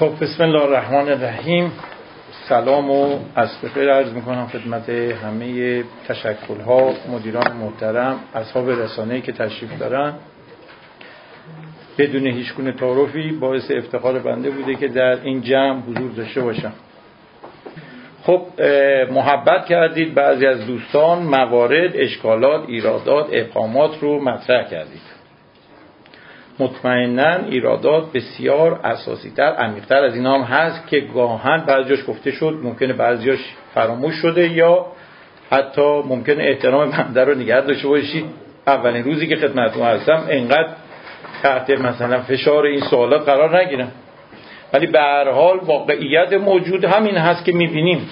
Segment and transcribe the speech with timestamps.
[0.00, 1.72] خب بسم الله الرحمن الرحیم.
[2.48, 9.32] سلام و از بخیر عرض می‌کنم خدمت همه تشکل ها مدیران محترم اصحاب رسانه که
[9.32, 10.14] تشریف دارن.
[11.98, 16.72] بدون هیچ گونه تعارفی باعث افتخار بنده بوده که در این جمع حضور داشته باشم.
[18.22, 18.46] خب
[19.10, 25.19] محبت کردید بعضی از دوستان موارد اشکالات ایرادات اقامات رو مطرح کردید.
[26.60, 32.58] مطمئنا ایرادات بسیار اساسی تر عمیقتر از اینا هم هست که گاهن بعضیش گفته شد
[32.62, 33.38] ممکنه بعضیاش
[33.74, 34.86] فراموش شده یا
[35.50, 38.24] حتی ممکنه احترام بنده رو نگه داشته باشید.
[38.66, 40.68] اولین روزی که خدمتتون هستم انقدر
[41.42, 43.92] تحت مثلا فشار این سوالات قرار نگیرم.
[44.72, 48.08] ولی به هر حال واقعیت موجود همین هست که می‌بینیم.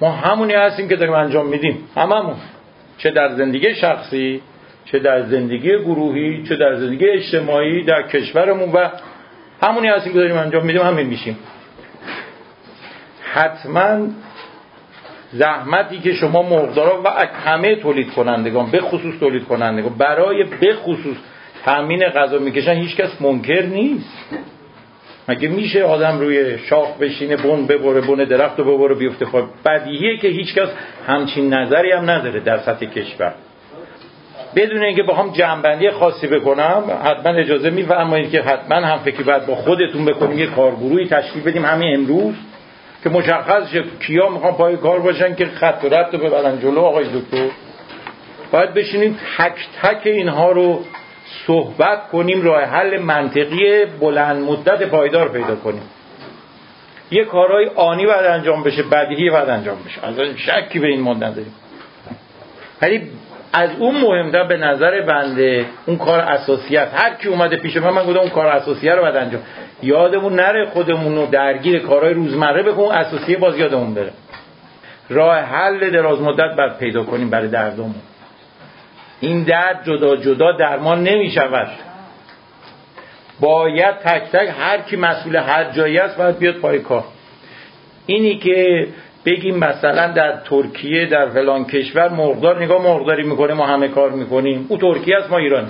[0.00, 1.88] ما همونی هستیم که داریم انجام میدیم.
[1.96, 2.36] هممون.
[2.98, 4.42] چه در زندگی شخصی
[4.92, 8.88] چه در زندگی گروهی چه در زندگی اجتماعی در کشورمون و
[9.62, 11.38] همونی هستیم که داریم انجام میدیم همین میشیم.
[13.32, 14.08] حتما
[15.32, 17.08] زحمتی که شما مقدارا و
[17.44, 21.16] همه تولید کنندگان به خصوص تولید کنندگان برای به خصوص
[21.64, 24.28] تامین غذا می‌کشن هیچکس منکر نیست.
[25.28, 29.26] مگه میشه آدم روی شاخ بشینه بن ببره بن درخت رو ببره بیفته
[29.66, 30.68] بدیهیه که هیچکس
[31.06, 33.34] همچین نظری هم نداره در سطح کشور.
[34.56, 39.54] بدون اینکه بخوام جنبندی خاصی بکنم حتما اجازه میفرمایید که حتما هم فکری باید با
[39.54, 42.34] خودتون بکنیم یه کارگروهی تشکیل بدیم همین امروز
[43.02, 47.04] که مشخص شه کیا می‌خوان پای کار باشن که خط و رو ببرن جلو آقای
[47.04, 47.48] دکتر.
[48.52, 50.84] باید بشینیم تک تک اینها رو
[51.46, 55.82] صحبت کنیم راه حل منطقی بلند مدت پایدار پیدا کنیم.
[57.10, 60.06] یه کارهای آنی باید انجام بشه بدیهی باید انجام بشه.
[60.06, 61.54] از شکی به این مدت نداریم.
[62.82, 63.02] ولی
[63.52, 68.04] از اون مهمتر به نظر بنده اون کار اساسیت هر کی اومده پیش من من
[68.04, 69.42] گفتم اون کار اساسیه رو باید انجام.
[69.82, 74.10] یادمون نره خودمون رو درگیر کارهای روزمره بکن اساسیه باز یادمون بره.
[75.08, 77.94] راه حل دراز مدت باید پیدا کنیم برای دردمون.
[79.20, 81.68] این درد جدا جدا درمان نمی شود.
[83.40, 87.04] باید تک تک هر کی مسئول هر جایی است باید بیاد پای کار.
[88.06, 88.86] اینی که
[89.24, 94.66] بگیم مثلا در ترکیه در فلان کشور مرغدار نگاه مرغداری می‌کنه ما همه کار می‌کنیم.
[94.68, 95.68] او ترکیه است ما ایرانی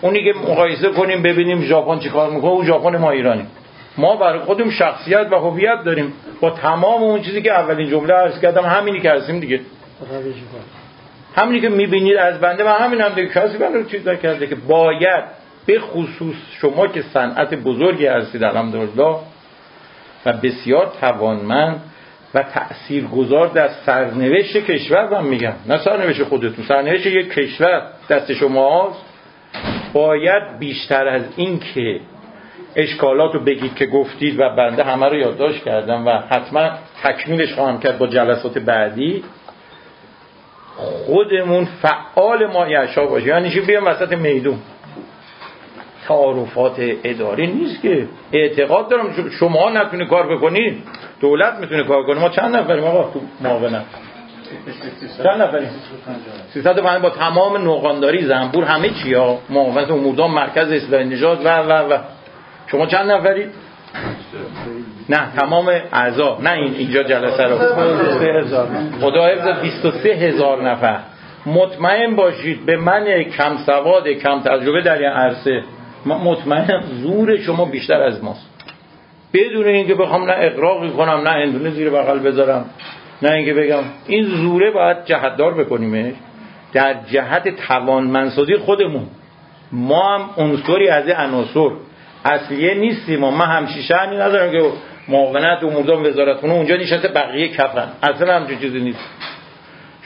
[0.00, 2.50] اونی که مقایسه کنیم ببینیم ژاپن چی کار می‌کنه.
[2.50, 3.46] او ژاپن ما ایرانی
[3.98, 6.12] ما برای خودم شخصیت و هویت داریم.
[6.40, 9.60] با تمام اون چیزی که اولین جمله عرض کردم همینی که هستیم دیگه.
[11.36, 13.28] همینی که می‌بینید از بنده و همین هم دیگه.
[13.28, 15.24] کسی بنده چیز کرده که باید
[15.66, 19.16] به خصوص شما که صنعت بزرگی هستید الحمدلله
[20.26, 21.82] و بسیار توانمند
[22.34, 28.32] و تأثیر گذار در سرنوشت کشور من میگم نه سرنوشت خودتون سرنوشت یک کشور دست
[28.32, 29.04] شما هست
[29.92, 32.00] باید بیشتر از این که
[32.76, 36.70] اشکالات رو بگید که گفتید و بنده همه رو یادداشت کردم و حتما
[37.02, 39.24] تکمیلش خواهم کرد با جلسات بعدی.
[40.76, 43.28] خودمون فعال ما یعشا باشیم.
[43.28, 44.58] یعنی چی؟ بیام وسط میدون.
[46.08, 48.06] تعارفات اداری نیست که.
[48.32, 50.82] اعتقاد دارم شما نتونه کار بکنید
[51.20, 52.20] دولت می‌تونه کار کنه.
[52.20, 53.84] ما چند نفریم آقا تو معاونت؟
[55.22, 55.68] چند نفریم؟
[56.54, 59.38] 350 با تمام نوغانداری زنبور همه چی ها.
[59.50, 61.98] معاونت اموردان مرکز اصلاح نژاد و و و.
[62.66, 63.48] شما چند نفرید
[65.08, 66.38] نه تمام اعضا.
[66.42, 67.58] نه این اینجا جلسه رو.
[69.00, 70.98] خدا حفظ 23 هزار نفر.
[71.46, 75.62] مطمئن باشید به من کم سواد کم تجربه در این عرصه
[76.06, 78.50] مطمئنم زور شما بیشتر از ماست.
[79.32, 82.64] بدون اینکه بخوام نه اقراقی کنم نه اندونه زیر بغل بذارم
[83.22, 83.82] نه اینکه بگم.
[84.06, 86.14] این زوره باید جهتدار بکنیمش.
[86.72, 89.06] در جهت توانمندسازی خودمون.
[89.72, 91.70] ما هم عنصری از عناصر.
[92.24, 93.30] اصلیه نیستیم ما.
[93.30, 94.70] من همچی شعنی ندارم که
[95.08, 97.88] معاونت و وزارت وزارتخونه اونجا نشسته بقیه کفن.
[98.02, 99.08] اصلا همچین چیزی نیست.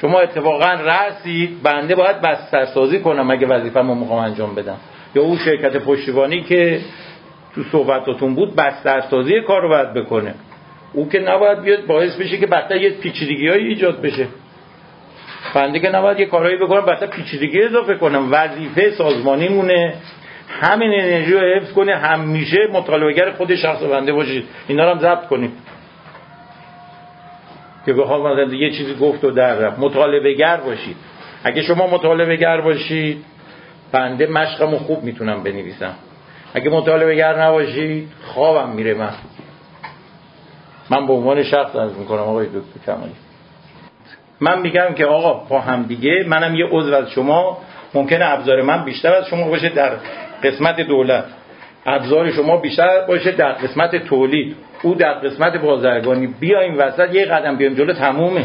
[0.00, 4.76] شما اتفاقا رسید بنده باید بسترسازی کنم اگه وظیفه ما می‌خوام انجام بدم.
[5.14, 6.80] یا اون شرکت پشتیبانی که
[7.54, 10.34] تو صحبتاتون بود بسترسازی کار رو باید بکنه.
[10.92, 14.26] او که نباید بیاد باعث بشه که بدتر یه پیچیدگی ایجاد بشه.
[15.54, 18.28] بنده که نباید یه کارهایی بکنم بدتر پیچیدگی اضافه کنم.
[18.30, 19.94] وظیفه سازمانی مونه
[20.60, 21.96] همین انرژی رو حفظ کنه.
[21.96, 24.44] همیشه مطالبهگر خود شخص بنده باشید.
[24.68, 25.52] اینا رو هم ضبط کنید
[27.86, 29.78] که بخوام مثلا یه چیزی گفت و در رفت.
[29.78, 30.96] مطالبه گر باشید.
[31.44, 33.24] اگه شما مطالبه گر باشید
[33.92, 35.94] بنده مشقمو خوب می‌تونم بنویسم.
[36.54, 39.12] اگه مطالبه گر نباشید خوابم میره من.
[40.90, 43.12] من به عنوان شخص از می‌کنم آقای دکتر کمالی.
[44.40, 47.58] من میگم که آقا با هم دیگه منم یه عضو از شما.
[47.94, 49.90] ممکنه ابزار من بیشتر از شما باشه در
[50.42, 51.24] قسمت دولت.
[51.86, 54.56] ابزار شما بیشتر باشه در قسمت تولید.
[54.82, 56.26] او در قسمت بازرگانی.
[56.26, 58.44] بیایم وسط یه قدم بیایم جلو تمومه.